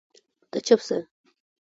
ته 0.51 0.57
چپ 0.65 0.79
سه 0.87 0.97